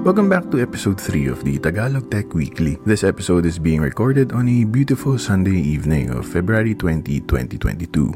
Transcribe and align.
Welcome 0.00 0.32
back 0.32 0.48
to 0.48 0.64
episode 0.64 0.98
3 0.98 1.28
of 1.28 1.44
the 1.44 1.58
Tagalog 1.58 2.10
Tech 2.10 2.32
Weekly. 2.32 2.78
This 2.88 3.04
episode 3.04 3.44
is 3.44 3.58
being 3.58 3.84
recorded 3.84 4.32
on 4.32 4.48
a 4.48 4.64
beautiful 4.64 5.18
Sunday 5.18 5.60
evening 5.60 6.08
of 6.16 6.24
February 6.24 6.74
20, 6.74 7.20
2022. 7.28 8.08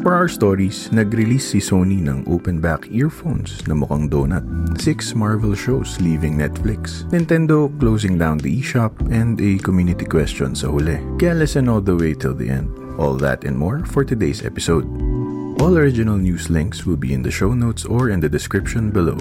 For 0.00 0.16
our 0.16 0.24
stories, 0.24 0.88
nag-release 0.88 1.52
si 1.52 1.60
Sony 1.60 2.00
ng 2.00 2.24
open-back 2.24 2.88
earphones 2.88 3.60
na 3.68 3.76
mukhang 3.76 4.08
donut. 4.08 4.40
Six 4.80 5.12
Marvel 5.12 5.52
shows 5.52 6.00
leaving 6.00 6.40
Netflix. 6.40 7.04
Nintendo 7.12 7.68
closing 7.76 8.16
down 8.16 8.40
the 8.40 8.48
eShop 8.48 8.96
and 9.12 9.36
a 9.44 9.60
community 9.60 10.08
question 10.08 10.56
sa 10.56 10.72
huli. 10.72 10.96
Kaya 11.20 11.36
listen 11.36 11.68
all 11.68 11.84
the 11.84 11.92
way 11.92 12.16
till 12.16 12.32
the 12.32 12.48
end. 12.48 12.72
All 12.96 13.20
that 13.20 13.44
and 13.44 13.52
more 13.52 13.84
for 13.84 14.00
today's 14.00 14.40
episode. 14.40 14.88
All 15.60 15.76
original 15.76 16.16
news 16.16 16.48
links 16.48 16.88
will 16.88 16.96
be 16.96 17.12
in 17.12 17.20
the 17.20 17.28
show 17.28 17.52
notes 17.52 17.84
or 17.84 18.08
in 18.08 18.24
the 18.24 18.32
description 18.32 18.88
below. 18.88 19.20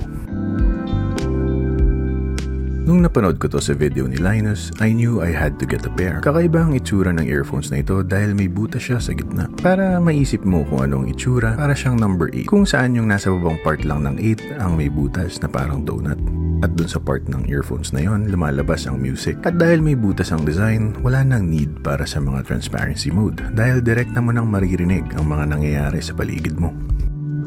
Nung 2.87 3.03
napanood 3.03 3.35
ko 3.35 3.51
to 3.51 3.59
sa 3.59 3.75
video 3.75 4.07
ni 4.07 4.15
Linus, 4.15 4.71
I 4.79 4.95
knew 4.95 5.19
I 5.19 5.35
had 5.35 5.59
to 5.59 5.67
get 5.67 5.83
a 5.83 5.91
pair. 5.91 6.23
Kakaiba 6.23 6.63
ang 6.63 6.71
itsura 6.71 7.11
ng 7.11 7.27
earphones 7.27 7.67
na 7.67 7.83
ito 7.83 7.99
dahil 7.99 8.31
may 8.31 8.47
butas 8.47 8.79
siya 8.79 9.03
sa 9.03 9.11
gitna. 9.11 9.51
Para 9.59 9.99
maisip 9.99 10.47
mo 10.47 10.63
kung 10.63 10.87
anong 10.87 11.11
itsura, 11.11 11.59
para 11.59 11.75
siyang 11.75 11.99
number 11.99 12.31
8. 12.31 12.47
Kung 12.47 12.63
saan 12.63 12.95
yung 12.95 13.11
nasa 13.11 13.27
babang 13.27 13.59
part 13.59 13.83
lang 13.83 14.07
ng 14.07 14.15
8 14.39 14.63
ang 14.63 14.79
may 14.79 14.87
butas 14.87 15.35
na 15.43 15.51
parang 15.51 15.83
donut. 15.83 16.15
At 16.63 16.79
dun 16.79 16.87
sa 16.87 17.03
part 17.03 17.27
ng 17.27 17.51
earphones 17.51 17.91
na 17.91 18.07
yon, 18.07 18.31
lumalabas 18.31 18.87
ang 18.87 19.03
music. 19.03 19.35
At 19.43 19.59
dahil 19.59 19.83
may 19.83 19.99
butas 19.99 20.31
ang 20.31 20.47
design, 20.47 20.95
wala 21.03 21.27
nang 21.27 21.43
need 21.43 21.83
para 21.83 22.07
sa 22.07 22.23
mga 22.23 22.47
transparency 22.47 23.11
mode 23.11 23.43
dahil 23.51 23.83
direkta 23.83 24.23
mo 24.23 24.31
nang 24.31 24.47
maririnig 24.47 25.03
ang 25.19 25.27
mga 25.27 25.59
nangyayari 25.59 25.99
sa 25.99 26.15
paligid 26.15 26.55
mo. 26.55 26.71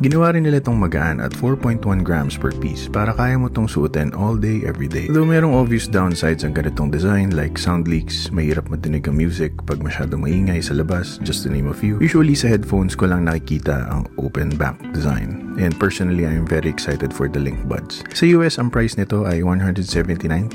Ginawa 0.01 0.33
rin 0.33 0.49
nila 0.49 0.65
itong 0.65 0.81
magaan 0.81 1.21
at 1.21 1.29
4.1 1.37 1.85
grams 2.01 2.33
per 2.33 2.57
piece 2.57 2.89
para 2.89 3.13
kaya 3.13 3.37
mo 3.37 3.53
itong 3.53 3.69
suotin 3.69 4.17
all 4.17 4.33
day, 4.33 4.65
every 4.65 4.89
day. 4.89 5.05
Though 5.13 5.29
merong 5.29 5.53
obvious 5.53 5.85
downsides 5.85 6.41
ang 6.41 6.57
ganitong 6.57 6.89
design 6.89 7.37
like 7.37 7.61
sound 7.61 7.85
leaks, 7.85 8.33
mahirap 8.33 8.73
matinig 8.73 9.05
ang 9.13 9.21
music 9.21 9.53
pag 9.69 9.85
masyadong 9.85 10.25
maingay 10.25 10.65
sa 10.65 10.73
labas, 10.73 11.21
just 11.21 11.45
to 11.45 11.53
name 11.53 11.69
a 11.69 11.77
few. 11.77 12.01
Usually 12.01 12.33
sa 12.33 12.49
headphones 12.49 12.97
ko 12.97 13.13
lang 13.13 13.29
nakikita 13.29 13.93
ang 13.93 14.09
open 14.17 14.57
back 14.57 14.81
design. 14.97 15.53
And 15.61 15.77
personally, 15.77 16.25
I 16.25 16.33
am 16.33 16.49
very 16.49 16.73
excited 16.73 17.13
for 17.13 17.29
the 17.29 17.37
Link 17.37 17.61
Buds. 17.69 18.01
Sa 18.17 18.25
US, 18.41 18.57
ang 18.57 18.73
price 18.73 18.97
nito 18.97 19.29
ay 19.29 19.45
179.99 19.45 20.49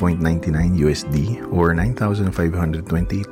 USD 0.81 1.45
or 1.53 1.77
9,528 1.77 2.33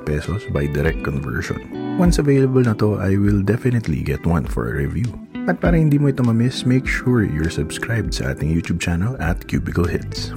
pesos 0.05 0.45
by 0.53 0.70
direct 0.70 1.02
conversion. 1.02 1.58
Once 1.98 2.22
available 2.22 2.61
na 2.61 2.77
to, 2.77 3.02
I 3.02 3.17
will 3.17 3.42
definitely 3.42 4.05
get 4.05 4.22
one 4.30 4.45
for 4.45 4.70
a 4.70 4.77
review. 4.77 5.09
At 5.44 5.59
para 5.59 5.75
hindi 5.75 5.99
mo 5.99 6.08
ito 6.08 6.23
mamiss, 6.23 6.63
make 6.63 6.88
sure 6.88 7.27
you're 7.27 7.52
subscribed 7.52 8.16
sa 8.16 8.31
ating 8.31 8.47
YouTube 8.47 8.80
channel 8.80 9.19
at 9.19 9.44
Cubicle 9.44 9.83
Hits. 9.83 10.31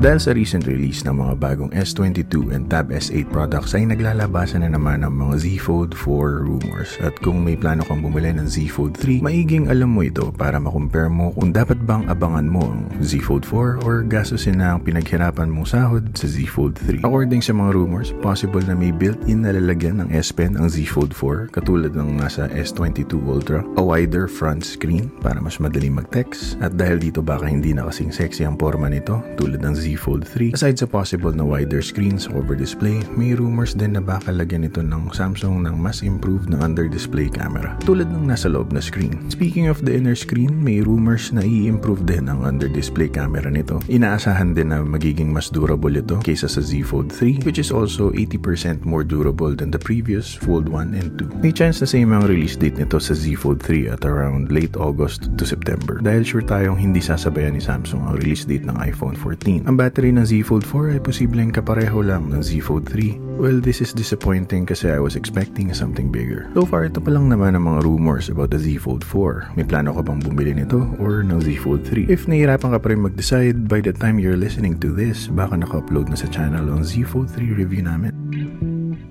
Dahil 0.00 0.16
sa 0.16 0.32
recent 0.32 0.64
release 0.64 1.04
ng 1.04 1.12
mga 1.12 1.34
bagong 1.36 1.68
S22 1.76 2.56
and 2.56 2.72
Tab 2.72 2.88
S8 2.88 3.28
products 3.28 3.76
ay 3.76 3.84
naglalabasan 3.84 4.64
na 4.64 4.72
naman 4.72 5.04
ang 5.04 5.12
mga 5.12 5.44
Z 5.44 5.60
Fold 5.60 5.92
4 5.92 6.40
rumors. 6.40 6.96
At 7.04 7.20
kung 7.20 7.44
may 7.44 7.52
plano 7.52 7.84
kang 7.84 8.00
bumili 8.00 8.32
ng 8.32 8.48
Z 8.48 8.72
Fold 8.72 8.96
3, 8.96 9.20
maiging 9.20 9.68
alam 9.68 9.92
mo 9.92 10.00
ito 10.00 10.32
para 10.32 10.56
makumpare 10.56 11.12
mo 11.12 11.36
kung 11.36 11.52
dapat 11.52 11.84
bang 11.84 12.08
abangan 12.08 12.48
mo 12.48 12.64
ang 12.72 12.88
Z 13.04 13.20
Fold 13.28 13.44
4 13.44 13.84
or 13.84 14.00
gastusin 14.08 14.64
na 14.64 14.72
ang 14.72 14.80
pinaghirapan 14.80 15.52
mong 15.52 15.68
sahod 15.68 16.08
sa 16.16 16.24
Z 16.24 16.48
Fold 16.48 16.80
3. 16.80 17.04
According 17.04 17.44
sa 17.44 17.52
mga 17.52 17.76
rumors, 17.76 18.16
possible 18.24 18.64
na 18.64 18.72
may 18.72 18.96
built-in 18.96 19.44
na 19.44 19.52
lalagyan 19.52 20.00
ng 20.00 20.16
S 20.16 20.32
Pen 20.32 20.56
ang 20.56 20.72
Z 20.72 20.80
Fold 20.88 21.12
4 21.12 21.52
katulad 21.52 21.92
ng 21.92 22.16
nasa 22.16 22.48
S22 22.48 23.20
Ultra, 23.20 23.60
a 23.76 23.84
wider 23.84 24.24
front 24.32 24.64
screen 24.64 25.12
para 25.20 25.44
mas 25.44 25.60
madali 25.60 25.92
mag-text 25.92 26.56
at 26.64 26.72
dahil 26.72 26.96
dito 26.96 27.20
baka 27.20 27.44
hindi 27.44 27.76
na 27.76 27.84
kasing 27.92 28.16
sexy 28.16 28.48
ang 28.48 28.56
forma 28.56 28.88
nito 28.88 29.20
tulad 29.36 29.60
ng 29.60 29.76
Z 29.76 29.89
Fold 29.94 30.26
3. 30.26 30.54
Aside 30.58 30.78
sa 30.78 30.88
possible 30.90 31.30
na 31.30 31.46
wider 31.46 31.80
screen 31.80 32.18
sa 32.18 32.34
over 32.34 32.58
display, 32.58 33.00
may 33.14 33.32
rumors 33.38 33.72
din 33.72 33.94
na 33.94 34.02
baka 34.02 34.34
lagyan 34.34 34.66
ito 34.66 34.82
ng 34.82 35.10
Samsung 35.14 35.64
ng 35.64 35.76
mas 35.78 36.02
improved 36.02 36.50
na 36.50 36.58
under 36.60 36.90
display 36.90 37.30
camera, 37.30 37.78
tulad 37.86 38.10
ng 38.10 38.28
nasa 38.28 38.50
loob 38.50 38.74
na 38.74 38.82
screen. 38.82 39.16
Speaking 39.32 39.70
of 39.70 39.82
the 39.86 39.94
inner 39.94 40.18
screen, 40.18 40.52
may 40.60 40.84
rumors 40.84 41.30
na 41.30 41.40
i-improve 41.40 42.04
din 42.04 42.28
ang 42.28 42.42
under 42.42 42.68
display 42.68 43.08
camera 43.08 43.48
nito. 43.48 43.78
Inaasahan 43.88 44.52
din 44.52 44.74
na 44.74 44.82
magiging 44.84 45.32
mas 45.32 45.48
durable 45.48 45.94
ito 45.96 46.20
kaysa 46.20 46.50
sa 46.50 46.60
Z 46.60 46.84
Fold 46.84 47.08
3, 47.14 47.46
which 47.48 47.56
is 47.56 47.72
also 47.72 48.12
80% 48.12 48.84
more 48.84 49.02
durable 49.02 49.54
than 49.54 49.70
the 49.70 49.80
previous 49.80 50.36
Fold 50.44 50.68
1 50.68 50.92
and 50.98 51.16
2. 51.16 51.40
May 51.40 51.54
chance 51.54 51.80
na 51.80 51.88
same 51.88 52.12
ang 52.12 52.28
release 52.28 52.54
date 52.54 52.76
nito 52.76 53.00
sa 53.00 53.16
Z 53.16 53.24
Fold 53.40 53.64
3 53.64 53.94
at 53.94 54.02
around 54.04 54.52
late 54.52 54.76
August 54.76 55.32
to 55.40 55.44
September 55.48 55.98
dahil 56.02 56.22
sure 56.22 56.44
tayong 56.44 56.76
hindi 56.76 57.00
sasabayan 57.00 57.56
ni 57.56 57.62
Samsung 57.62 58.04
ang 58.04 58.14
release 58.20 58.44
date 58.44 58.68
ng 58.68 58.76
iPhone 58.80 59.16
14. 59.16 59.64
Ang 59.64 59.76
battery 59.80 60.12
ng 60.12 60.28
Z 60.28 60.44
Fold 60.44 60.60
4 60.68 60.92
ay 60.92 61.00
posibleng 61.00 61.48
kapareho 61.48 62.04
lang 62.04 62.28
ng 62.28 62.44
Z 62.44 62.60
Fold 62.68 62.84
3. 62.84 63.40
Well, 63.40 63.64
this 63.64 63.80
is 63.80 63.96
disappointing 63.96 64.68
kasi 64.68 64.92
I 64.92 65.00
was 65.00 65.16
expecting 65.16 65.72
something 65.72 66.12
bigger. 66.12 66.52
So 66.52 66.68
far, 66.68 66.84
ito 66.84 67.00
pa 67.00 67.08
lang 67.08 67.32
naman 67.32 67.56
ang 67.56 67.64
mga 67.64 67.88
rumors 67.88 68.28
about 68.28 68.52
the 68.52 68.60
Z 68.60 68.84
Fold 68.84 69.00
4. 69.00 69.56
May 69.56 69.64
plano 69.64 69.96
ka 69.96 70.04
bang 70.04 70.20
bumili 70.20 70.52
nito 70.52 70.84
or 71.00 71.24
ng 71.24 71.40
Z 71.40 71.64
Fold 71.64 71.88
3? 71.88 72.12
If 72.12 72.28
nahihirapan 72.28 72.76
ka 72.76 72.78
pa 72.84 72.92
rin 72.92 73.00
mag-decide, 73.00 73.64
by 73.72 73.80
the 73.80 73.96
time 73.96 74.20
you're 74.20 74.36
listening 74.36 74.76
to 74.84 74.92
this, 74.92 75.32
baka 75.32 75.56
naka-upload 75.56 76.12
na 76.12 76.18
sa 76.20 76.28
channel 76.28 76.68
ang 76.68 76.84
Z 76.84 77.00
Fold 77.08 77.32
3 77.32 77.56
review 77.56 77.80
namin. 77.80 78.12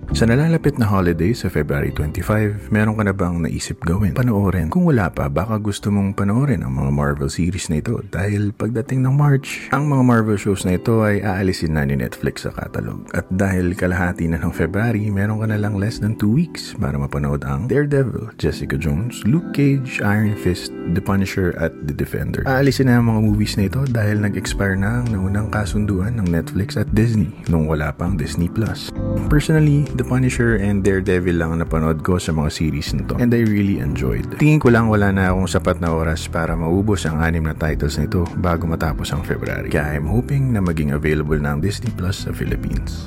Sa 0.09 0.25
nalalapit 0.25 0.81
na 0.81 0.89
holiday 0.89 1.37
sa 1.37 1.53
February 1.53 1.93
25, 1.93 2.73
meron 2.73 2.97
ka 2.97 3.05
na 3.05 3.13
bang 3.13 3.45
naisip 3.45 3.77
gawin? 3.85 4.17
Panoorin. 4.17 4.73
Kung 4.73 4.89
wala 4.89 5.05
pa, 5.13 5.29
baka 5.29 5.61
gusto 5.61 5.93
mong 5.93 6.17
panoorin 6.17 6.65
ang 6.65 6.73
mga 6.73 6.89
Marvel 6.89 7.29
series 7.29 7.69
na 7.69 7.77
ito 7.77 8.01
dahil 8.09 8.49
pagdating 8.49 9.05
ng 9.05 9.13
March, 9.13 9.69
ang 9.69 9.85
mga 9.85 10.01
Marvel 10.01 10.33
shows 10.33 10.65
na 10.65 10.81
ito 10.81 11.05
ay 11.05 11.21
aalisin 11.21 11.77
na 11.77 11.85
ni 11.85 11.93
Netflix 11.93 12.49
sa 12.49 12.51
catalog. 12.51 13.05
At 13.13 13.29
dahil 13.29 13.77
kalahati 13.77 14.25
na 14.25 14.41
ng 14.41 14.49
February, 14.49 15.13
meron 15.13 15.45
ka 15.45 15.47
na 15.53 15.61
lang 15.61 15.77
less 15.77 16.01
than 16.01 16.17
2 16.17 16.25
weeks 16.25 16.73
para 16.81 16.97
mapanood 16.97 17.45
ang 17.45 17.69
Daredevil, 17.69 18.33
Jessica 18.41 18.81
Jones, 18.81 19.21
Luke 19.29 19.53
Cage, 19.53 20.01
Iron 20.01 20.33
Fist, 20.33 20.73
The 20.97 21.05
Punisher 21.05 21.53
at 21.61 21.69
The 21.85 21.93
Defender. 21.93 22.49
Aalisin 22.49 22.89
na 22.89 22.97
ang 22.97 23.13
mga 23.13 23.21
movies 23.29 23.53
na 23.61 23.69
ito 23.69 23.85
dahil 23.85 24.25
nag-expire 24.25 24.73
na 24.73 25.05
ang 25.05 25.13
naunang 25.13 25.53
kasunduan 25.53 26.17
ng 26.17 26.33
Netflix 26.33 26.81
at 26.81 26.89
Disney 26.97 27.29
nung 27.45 27.69
wala 27.69 27.93
pang 27.93 28.17
Disney+. 28.17 28.49
Plus. 28.49 28.89
Personally, 29.29 29.85
The 29.99 30.07
Punisher 30.07 30.55
and 30.63 30.79
Daredevil 30.79 31.35
lang 31.35 31.51
ang 31.51 31.59
napanood 31.59 32.07
ko 32.07 32.15
sa 32.15 32.31
mga 32.31 32.55
series 32.55 32.95
nito 32.95 33.19
and 33.19 33.35
I 33.35 33.43
really 33.43 33.83
enjoyed. 33.83 34.39
Tingin 34.39 34.63
ko 34.63 34.71
lang 34.71 34.87
wala 34.87 35.11
na 35.11 35.27
akong 35.27 35.51
sapat 35.51 35.83
na 35.83 35.91
oras 35.91 36.23
para 36.31 36.55
maubos 36.55 37.03
ang 37.03 37.19
anim 37.19 37.43
na 37.43 37.51
titles 37.51 37.99
nito 37.99 38.23
bago 38.39 38.63
matapos 38.63 39.11
ang 39.11 39.27
February. 39.27 39.67
Kaya 39.67 39.99
I'm 39.99 40.07
hoping 40.07 40.55
na 40.55 40.63
maging 40.63 40.95
available 40.95 41.35
na 41.35 41.59
Disney 41.59 41.91
Plus 41.91 42.23
sa 42.23 42.31
Philippines. 42.31 43.03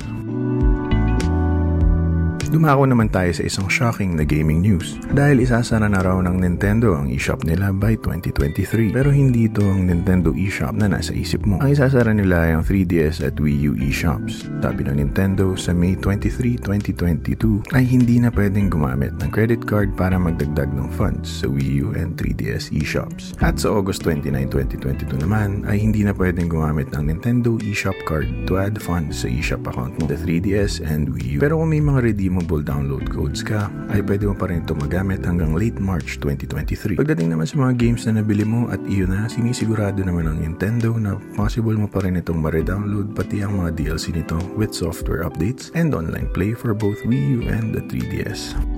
Dumako 2.53 2.85
naman 2.85 3.09
tayo 3.09 3.33
sa 3.33 3.49
isang 3.49 3.65
shocking 3.65 4.13
na 4.13 4.21
gaming 4.21 4.61
news 4.61 5.01
dahil 5.09 5.41
isasara 5.41 5.89
na 5.89 6.05
raw 6.05 6.21
ng 6.21 6.37
Nintendo 6.37 6.93
ang 6.93 7.09
eShop 7.09 7.49
nila 7.49 7.73
by 7.73 7.97
2023 7.97 8.93
pero 8.93 9.09
hindi 9.09 9.49
ito 9.49 9.65
ang 9.65 9.89
Nintendo 9.89 10.29
eShop 10.37 10.77
na 10.77 10.85
nasa 10.85 11.17
isip 11.17 11.49
mo. 11.49 11.57
Ang 11.65 11.73
isasara 11.73 12.13
nila 12.13 12.45
ay 12.45 12.51
ang 12.53 12.61
3DS 12.61 13.25
at 13.25 13.41
Wii 13.41 13.57
U 13.65 13.73
eShops. 13.73 14.45
Sabi 14.61 14.85
ng 14.85 15.01
Nintendo 15.01 15.57
sa 15.57 15.73
May 15.73 15.97
23, 15.97 16.61
2022 16.61 17.73
ay 17.73 17.89
hindi 17.89 18.21
na 18.21 18.29
pwedeng 18.29 18.69
gumamit 18.69 19.17
ng 19.17 19.33
credit 19.33 19.65
card 19.65 19.97
para 19.97 20.21
magdagdag 20.21 20.69
ng 20.77 20.93
funds 20.93 21.41
sa 21.41 21.49
Wii 21.49 21.81
U 21.81 21.97
and 21.97 22.13
3DS 22.21 22.69
eShops. 22.69 23.33
At 23.41 23.65
sa 23.65 23.73
August 23.73 24.05
29, 24.05 24.29
2022 24.53 25.25
naman 25.25 25.65
ay 25.65 25.81
hindi 25.81 26.05
na 26.05 26.13
pwedeng 26.13 26.53
gumamit 26.53 26.93
ng 26.93 27.17
Nintendo 27.17 27.57
eShop 27.65 27.97
card 28.05 28.29
to 28.45 28.61
add 28.61 28.77
funds 28.77 29.25
sa 29.25 29.27
eShop 29.33 29.65
account 29.65 29.97
mo, 29.97 30.05
the 30.05 30.21
3DS 30.21 30.85
and 30.85 31.09
Wii 31.09 31.41
U. 31.41 31.49
Pero 31.49 31.57
kung 31.57 31.73
may 31.73 31.81
mga 31.81 32.13
redeemable 32.13 32.42
downloadable 32.43 32.63
download 32.63 33.05
codes 33.07 33.41
ka, 33.41 33.71
ay 33.89 34.03
pwede 34.03 34.27
mo 34.27 34.35
pa 34.35 34.51
rin 34.51 34.63
ito 34.63 34.75
magamit 34.75 35.23
hanggang 35.23 35.55
late 35.55 35.79
March 35.79 36.19
2023. 36.19 36.99
Pagdating 36.99 37.31
naman 37.31 37.47
sa 37.47 37.55
mga 37.59 37.73
games 37.79 38.03
na 38.05 38.19
nabili 38.19 38.43
mo 38.43 38.67
at 38.69 38.79
iyon 38.83 39.15
na, 39.15 39.31
sinisigurado 39.31 40.03
naman 40.03 40.27
ng 40.27 40.37
Nintendo 40.43 40.95
na 40.99 41.15
possible 41.39 41.75
mo 41.79 41.87
pa 41.87 42.03
rin 42.03 42.19
itong 42.19 42.43
ma-redownload 42.43 43.15
pati 43.15 43.41
ang 43.41 43.63
mga 43.63 43.79
DLC 43.79 44.11
nito 44.11 44.37
with 44.59 44.75
software 44.75 45.23
updates 45.23 45.71
and 45.73 45.95
online 45.95 46.27
play 46.35 46.51
for 46.51 46.75
both 46.75 46.99
Wii 47.07 47.39
U 47.39 47.47
and 47.47 47.71
the 47.71 47.81
3DS. 47.87 48.72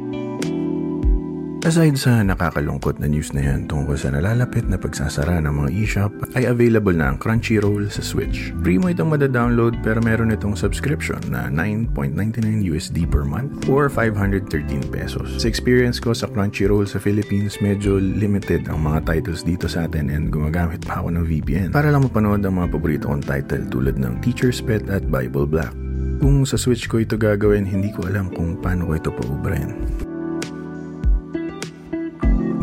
Aside 1.65 1.97
sa 1.97 2.21
nakakalungkot 2.21 3.01
na 3.01 3.09
news 3.09 3.33
na 3.33 3.41
yan 3.41 3.65
tungkol 3.65 3.97
sa 3.97 4.13
nalalapit 4.13 4.69
na 4.69 4.77
pagsasara 4.77 5.41
ng 5.41 5.65
mga 5.65 5.69
eShop, 5.73 6.13
ay 6.37 6.45
available 6.45 6.93
na 6.93 7.09
ang 7.09 7.17
Crunchyroll 7.17 7.89
sa 7.89 8.05
Switch. 8.05 8.53
Free 8.61 8.77
mo 8.77 8.93
itong 8.93 9.09
madadownload 9.09 9.81
pero 9.81 9.97
meron 9.97 10.29
itong 10.29 10.53
subscription 10.53 11.17
na 11.33 11.49
9.99 11.49 12.69
USD 12.69 13.09
per 13.09 13.25
month 13.25 13.65
or 13.65 13.89
513 13.89 14.45
pesos. 14.93 15.41
Sa 15.41 15.49
experience 15.49 15.97
ko 15.97 16.13
sa 16.13 16.29
Crunchyroll 16.29 16.85
sa 16.85 17.01
Philippines, 17.01 17.57
medyo 17.57 17.97
limited 17.97 18.69
ang 18.69 18.85
mga 18.85 19.01
titles 19.09 19.41
dito 19.41 19.65
sa 19.65 19.89
atin 19.89 20.13
and 20.13 20.29
gumagamit 20.29 20.85
pa 20.85 21.01
ako 21.01 21.17
ng 21.17 21.25
VPN 21.25 21.73
para 21.73 21.89
lang 21.89 22.05
mapanood 22.05 22.45
ang 22.45 22.61
mga 22.61 22.77
paborito 22.77 23.09
kong 23.09 23.25
title 23.25 23.65
tulad 23.73 23.97
ng 23.97 24.21
Teacher's 24.21 24.61
Pet 24.61 24.85
at 24.93 25.01
Bible 25.09 25.49
Black. 25.49 25.73
Kung 26.21 26.45
sa 26.45 26.61
Switch 26.61 26.85
ko 26.85 27.01
ito 27.01 27.17
gagawin, 27.17 27.65
hindi 27.65 27.89
ko 27.89 28.05
alam 28.05 28.29
kung 28.29 28.53
paano 28.61 28.85
ko 28.85 29.01
ito 29.01 29.09
paubrahin. 29.09 30.04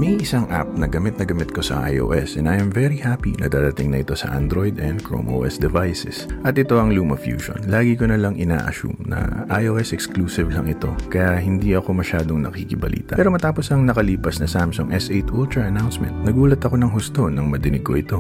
May 0.02 0.18
isang 0.18 0.50
app 0.50 0.66
na 0.74 0.90
gamit 0.90 1.14
na 1.14 1.22
gamit 1.22 1.54
ko 1.54 1.62
sa 1.62 1.86
iOS 1.86 2.34
and 2.34 2.50
I 2.50 2.58
am 2.58 2.74
very 2.74 2.98
happy 2.98 3.38
na 3.38 3.46
darating 3.46 3.94
na 3.94 4.02
ito 4.02 4.18
sa 4.18 4.34
Android 4.34 4.82
and 4.82 4.98
Chrome 4.98 5.30
OS 5.30 5.62
devices. 5.62 6.26
At 6.42 6.58
ito 6.58 6.74
ang 6.74 6.90
LumaFusion. 6.90 7.70
Lagi 7.70 7.94
ko 7.94 8.10
na 8.10 8.18
lang 8.18 8.34
ina-assume 8.34 8.98
na 9.06 9.46
iOS 9.62 9.94
exclusive 9.94 10.50
lang 10.50 10.66
ito 10.66 10.90
kaya 11.06 11.38
hindi 11.38 11.78
ako 11.78 12.02
masyadong 12.02 12.42
nakikibalita. 12.42 13.14
Pero 13.14 13.30
matapos 13.30 13.70
ang 13.70 13.86
nakalipas 13.86 14.42
na 14.42 14.50
Samsung 14.50 14.90
S8 14.90 15.30
Ultra 15.30 15.70
announcement, 15.70 16.10
nagulat 16.26 16.58
ako 16.66 16.82
ng 16.82 16.90
husto 16.90 17.30
nang 17.30 17.46
madinig 17.46 17.86
ko 17.86 17.94
ito. 17.94 18.18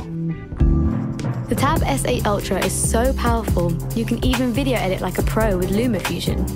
The 1.50 1.58
Tab 1.58 1.82
S8 1.82 2.22
Ultra 2.30 2.62
is 2.62 2.70
so 2.70 3.10
powerful, 3.18 3.74
you 3.98 4.06
can 4.06 4.22
even 4.22 4.54
video 4.54 4.78
edit 4.78 5.02
like 5.02 5.18
a 5.18 5.26
pro 5.26 5.58
with 5.58 5.74
LumaFusion. 5.74 6.46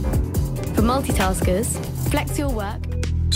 For 0.79 0.87
multitaskers, 0.87 1.75
flex 2.15 2.39
your 2.39 2.55
work, 2.55 2.79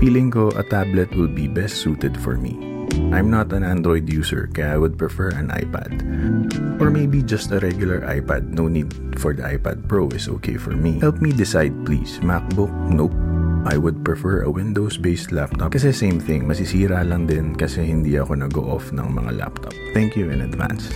feeling 0.00 0.32
ko 0.32 0.48
a 0.56 0.64
tablet 0.64 1.12
will 1.12 1.28
be 1.28 1.44
best 1.44 1.84
suited 1.84 2.16
for 2.16 2.40
me. 2.40 2.56
I'm 3.12 3.28
not 3.28 3.52
an 3.52 3.60
Android 3.60 4.08
user 4.08 4.48
kaya 4.48 4.72
I 4.72 4.80
would 4.80 4.96
prefer 4.96 5.36
an 5.36 5.52
iPad. 5.52 6.00
Or 6.80 6.88
maybe 6.88 7.20
just 7.20 7.52
a 7.52 7.60
regular 7.60 8.00
iPad, 8.08 8.56
no 8.56 8.72
need 8.72 8.88
for 9.20 9.36
the 9.36 9.44
iPad 9.44 9.84
Pro 9.84 10.08
is 10.16 10.32
okay 10.40 10.56
for 10.56 10.72
me. 10.72 10.96
Help 10.96 11.20
me 11.20 11.28
decide 11.28 11.76
please, 11.84 12.24
MacBook? 12.24 12.72
Nope. 12.88 13.12
I 13.68 13.76
would 13.76 14.00
prefer 14.00 14.48
a 14.48 14.50
Windows-based 14.50 15.36
laptop 15.36 15.76
kasi 15.76 15.92
same 15.92 16.24
thing, 16.24 16.48
masisira 16.48 17.04
lang 17.04 17.28
din 17.28 17.52
kasi 17.52 17.84
hindi 17.84 18.16
ako 18.16 18.32
nag-go 18.32 18.64
off 18.64 18.96
ng 18.96 19.12
mga 19.12 19.44
laptop. 19.44 19.76
Thank 19.92 20.16
you 20.16 20.32
in 20.32 20.40
advance. 20.40 20.88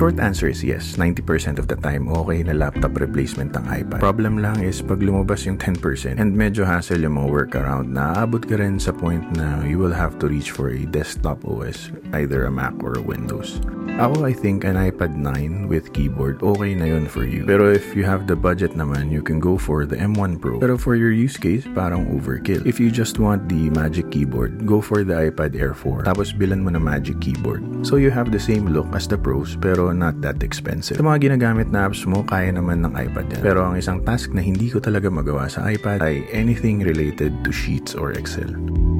Short 0.00 0.16
answer 0.16 0.48
is 0.48 0.64
yes, 0.64 0.96
90% 0.96 1.60
of 1.60 1.68
the 1.68 1.76
time 1.76 2.08
okay 2.08 2.40
na 2.40 2.56
laptop 2.56 2.96
replacement 2.96 3.52
ang 3.52 3.68
iPad. 3.68 4.00
Problem 4.00 4.40
lang 4.40 4.56
is 4.64 4.80
pag 4.80 5.04
lumabas 5.04 5.44
yung 5.44 5.60
10% 5.60 6.16
and 6.16 6.32
medyo 6.32 6.64
hassle 6.64 7.04
yung 7.04 7.20
mga 7.20 7.28
workaround 7.28 7.92
na 7.92 8.16
aabot 8.16 8.40
ka 8.40 8.56
rin 8.56 8.80
sa 8.80 8.96
point 8.96 9.20
na 9.36 9.60
you 9.60 9.76
will 9.76 9.92
have 9.92 10.16
to 10.16 10.24
reach 10.24 10.56
for 10.56 10.72
a 10.72 10.88
desktop 10.88 11.44
OS, 11.44 11.92
either 12.16 12.48
a 12.48 12.50
Mac 12.50 12.72
or 12.80 12.96
a 12.96 13.04
Windows. 13.04 13.60
Ako, 14.00 14.24
I 14.24 14.32
think 14.32 14.64
an 14.64 14.80
iPad 14.80 15.20
9 15.20 15.68
with 15.68 15.92
keyboard, 15.92 16.40
okay 16.40 16.72
na 16.72 16.88
yun 16.88 17.04
for 17.04 17.28
you. 17.28 17.44
Pero 17.44 17.68
if 17.68 17.92
you 17.92 18.00
have 18.08 18.24
the 18.24 18.32
budget 18.32 18.72
naman, 18.72 19.12
you 19.12 19.20
can 19.20 19.36
go 19.36 19.60
for 19.60 19.84
the 19.84 20.00
M1 20.00 20.40
Pro. 20.40 20.56
Pero 20.64 20.80
for 20.80 20.96
your 20.96 21.12
use 21.12 21.36
case, 21.36 21.68
parang 21.76 22.08
overkill. 22.08 22.64
If 22.64 22.80
you 22.80 22.88
just 22.88 23.20
want 23.20 23.52
the 23.52 23.68
Magic 23.76 24.08
Keyboard, 24.08 24.64
go 24.64 24.80
for 24.80 25.04
the 25.04 25.28
iPad 25.28 25.52
Air 25.60 25.76
4. 25.76 26.08
Tapos 26.08 26.32
bilan 26.32 26.64
mo 26.64 26.72
na 26.72 26.80
Magic 26.80 27.20
Keyboard. 27.20 27.84
So 27.84 28.00
you 28.00 28.08
have 28.08 28.32
the 28.32 28.40
same 28.40 28.72
look 28.72 28.88
as 28.96 29.04
the 29.04 29.20
Pros, 29.20 29.60
pero 29.60 29.89
not 29.92 30.18
that 30.24 30.42
expensive. 30.42 30.98
Sa 30.98 31.04
mga 31.04 31.30
ginagamit 31.32 31.68
na 31.70 31.86
apps 31.86 32.06
mo, 32.08 32.22
kaya 32.26 32.50
naman 32.54 32.82
ng 32.86 32.92
iPad 32.94 33.26
yan. 33.38 33.42
Pero 33.42 33.66
ang 33.66 33.74
isang 33.78 34.02
task 34.02 34.34
na 34.34 34.42
hindi 34.42 34.70
ko 34.70 34.82
talaga 34.82 35.10
magawa 35.12 35.50
sa 35.50 35.66
iPad 35.68 36.02
ay 36.02 36.26
anything 36.30 36.82
related 36.82 37.30
to 37.42 37.50
Sheets 37.50 37.94
or 37.94 38.14
Excel. 38.14 38.50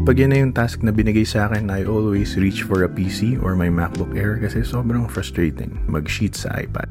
Pag 0.00 0.16
yan 0.16 0.32
na 0.32 0.40
yung 0.40 0.56
task 0.56 0.80
na 0.80 0.96
binigay 0.96 1.28
sa 1.28 1.44
akin, 1.46 1.68
I 1.68 1.84
always 1.84 2.32
reach 2.40 2.64
for 2.64 2.88
a 2.88 2.90
PC 2.90 3.36
or 3.44 3.52
my 3.52 3.68
MacBook 3.68 4.16
Air 4.16 4.40
kasi 4.40 4.64
sobrang 4.64 5.04
frustrating 5.04 5.76
mag-sheet 5.92 6.32
sa 6.32 6.48
iPad. 6.56 6.88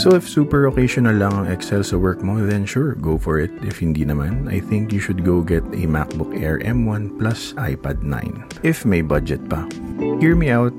So 0.00 0.16
if 0.16 0.24
super 0.24 0.64
occasional 0.64 1.20
lang 1.20 1.36
ang 1.36 1.46
Excel 1.52 1.84
sa 1.84 2.00
work 2.00 2.24
mo, 2.24 2.40
then 2.40 2.64
sure, 2.64 2.96
go 2.96 3.20
for 3.20 3.44
it. 3.44 3.52
If 3.60 3.84
hindi 3.84 4.08
naman, 4.08 4.48
I 4.48 4.64
think 4.64 4.88
you 4.88 5.04
should 5.04 5.20
go 5.20 5.44
get 5.44 5.68
a 5.76 5.84
MacBook 5.84 6.32
Air 6.32 6.56
M1 6.64 7.20
plus 7.20 7.52
iPad 7.60 8.00
9. 8.00 8.64
If 8.64 8.88
may 8.88 9.04
budget 9.04 9.44
pa. 9.52 9.68
Hear 10.16 10.32
me 10.32 10.48
out, 10.48 10.72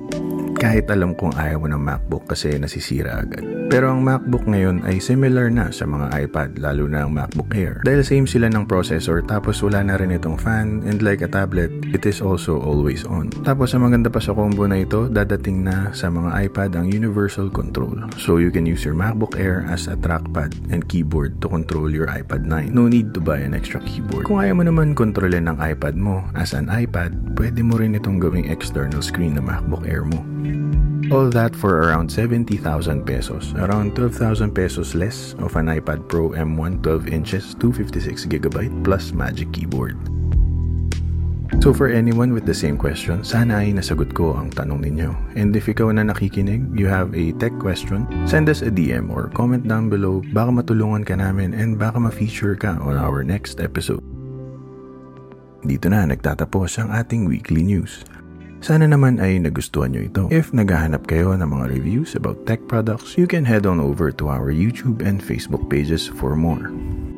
kahit 0.57 0.89
alam 0.89 1.13
kong 1.13 1.37
ayaw 1.37 1.61
mo 1.61 1.67
ng 1.69 1.79
MacBook 1.79 2.25
kasi 2.25 2.57
nasisira 2.57 3.21
agad. 3.21 3.45
Pero 3.69 3.93
ang 3.93 4.01
MacBook 4.01 4.49
ngayon 4.49 4.81
ay 4.89 4.97
similar 4.97 5.53
na 5.53 5.69
sa 5.69 5.85
mga 5.85 6.09
iPad, 6.25 6.57
lalo 6.57 6.89
na 6.89 7.05
ang 7.05 7.13
MacBook 7.13 7.53
Air. 7.53 7.85
Dahil 7.85 8.01
same 8.01 8.25
sila 8.25 8.49
ng 8.49 8.65
processor 8.65 9.21
tapos 9.21 9.61
wala 9.61 9.85
na 9.85 9.95
rin 9.95 10.11
itong 10.11 10.35
fan 10.41 10.81
and 10.89 11.05
like 11.05 11.21
a 11.21 11.29
tablet, 11.29 11.69
it 11.93 12.03
is 12.09 12.19
also 12.19 12.57
always 12.57 13.05
on. 13.05 13.29
Tapos 13.45 13.77
ang 13.77 13.85
maganda 13.85 14.09
pa 14.09 14.17
sa 14.17 14.33
combo 14.33 14.65
na 14.65 14.81
ito, 14.81 15.05
dadating 15.05 15.61
na 15.61 15.93
sa 15.93 16.09
mga 16.09 16.49
iPad 16.49 16.73
ang 16.73 16.89
universal 16.89 17.53
control. 17.53 17.93
So 18.17 18.41
you 18.41 18.49
can 18.49 18.65
use 18.65 18.81
your 18.81 18.97
MacBook 18.97 19.37
Air 19.37 19.67
as 19.69 19.85
a 19.85 19.95
trackpad 19.99 20.73
and 20.73 20.81
keyboard 20.89 21.37
to 21.45 21.47
control 21.47 21.93
your 21.93 22.09
iPad 22.09 22.49
9. 22.49 22.73
No 22.73 22.89
need 22.89 23.13
to 23.13 23.21
buy 23.21 23.43
an 23.43 23.53
extra 23.53 23.77
keyboard. 23.85 24.25
Kung 24.25 24.41
ayaw 24.41 24.57
mo 24.57 24.63
naman 24.65 24.97
kontrolin 24.97 25.45
ng 25.51 25.61
iPad 25.61 25.93
mo 25.93 26.25
as 26.33 26.57
an 26.57 26.71
iPad, 26.71 27.13
pwede 27.37 27.61
mo 27.61 27.77
rin 27.77 27.93
itong 27.93 28.17
gawing 28.17 28.49
external 28.49 29.03
screen 29.05 29.37
na 29.37 29.43
MacBook 29.43 29.85
Air 29.85 30.07
mo. 30.07 30.23
All 31.07 31.31
that 31.31 31.55
for 31.55 31.87
around 31.87 32.11
70,000 32.11 33.07
pesos. 33.07 33.55
Around 33.55 33.95
12,000 33.95 34.51
pesos 34.51 34.91
less 34.91 35.39
of 35.39 35.55
an 35.55 35.71
iPad 35.71 36.03
Pro 36.11 36.35
M1 36.35 36.83
12 36.83 37.07
inches 37.07 37.55
256GB 37.55 38.83
plus 38.83 39.15
Magic 39.15 39.47
Keyboard. 39.55 39.95
So 41.63 41.71
for 41.71 41.87
anyone 41.87 42.35
with 42.35 42.43
the 42.43 42.53
same 42.53 42.75
question, 42.75 43.23
sana 43.23 43.63
ay 43.63 43.71
nasagot 43.71 44.11
ko 44.11 44.35
ang 44.35 44.51
tanong 44.51 44.83
ninyo. 44.83 45.15
And 45.39 45.55
if 45.55 45.71
ikaw 45.71 45.95
na 45.95 46.03
nakikinig, 46.03 46.75
you 46.75 46.91
have 46.91 47.15
a 47.15 47.31
tech 47.39 47.55
question, 47.55 48.03
send 48.27 48.51
us 48.51 48.59
a 48.59 48.67
DM 48.67 49.07
or 49.07 49.31
comment 49.31 49.63
down 49.63 49.87
below. 49.87 50.19
Baka 50.35 50.51
matulungan 50.51 51.07
ka 51.07 51.15
namin 51.15 51.55
and 51.55 51.79
baka 51.79 52.03
ma-feature 52.03 52.59
ka 52.59 52.75
on 52.83 52.99
our 52.99 53.23
next 53.23 53.63
episode. 53.63 54.03
Dito 55.63 55.87
na 55.87 56.03
nagtatapos 56.03 56.83
ang 56.83 56.91
ating 56.91 57.31
weekly 57.31 57.63
news. 57.63 58.03
Sana 58.61 58.89
naman 58.89 59.21
ay 59.21 59.37
nagustuhan 59.39 59.93
nyo 59.93 60.01
ito. 60.03 60.23
If 60.33 60.51
naghahanap 60.51 61.05
kayo 61.05 61.33
ng 61.37 61.45
mga 61.45 61.65
reviews 61.71 62.17
about 62.17 62.43
tech 62.49 62.65
products, 62.65 63.15
you 63.15 63.29
can 63.29 63.45
head 63.45 63.69
on 63.69 63.77
over 63.77 64.09
to 64.15 64.27
our 64.27 64.49
YouTube 64.49 65.05
and 65.05 65.21
Facebook 65.21 65.69
pages 65.69 66.09
for 66.09 66.33
more. 66.33 66.73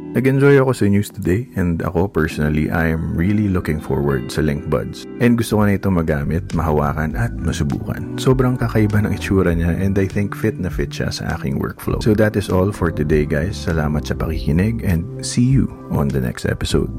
Nag-enjoy 0.09 0.57
ako 0.57 0.73
sa 0.73 0.89
news 0.89 1.13
today 1.13 1.45
and 1.53 1.85
ako 1.85 2.09
personally, 2.09 2.65
I 2.73 2.89
am 2.89 3.13
really 3.13 3.45
looking 3.45 3.77
forward 3.77 4.33
sa 4.33 4.41
Link 4.41 4.65
Buds. 4.65 5.05
And 5.21 5.37
gusto 5.37 5.61
ko 5.61 5.69
na 5.69 5.77
ito 5.77 5.85
magamit, 5.93 6.49
mahawakan 6.57 7.13
at 7.13 7.29
masubukan. 7.37 8.17
Sobrang 8.17 8.57
kakaiba 8.57 9.05
ng 9.05 9.13
itsura 9.13 9.53
niya 9.53 9.69
and 9.69 9.93
I 10.01 10.09
think 10.09 10.33
fit 10.33 10.57
na 10.57 10.73
fit 10.73 10.89
siya 10.89 11.13
sa 11.13 11.37
aking 11.37 11.61
workflow. 11.61 12.01
So 12.01 12.17
that 12.17 12.33
is 12.33 12.49
all 12.49 12.73
for 12.73 12.89
today 12.89 13.29
guys. 13.29 13.53
Salamat 13.53 14.09
sa 14.09 14.17
pakikinig 14.17 14.81
and 14.81 15.05
see 15.21 15.45
you 15.45 15.69
on 15.93 16.09
the 16.09 16.21
next 16.25 16.49
episode. 16.49 16.89